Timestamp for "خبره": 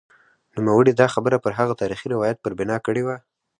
1.13-1.37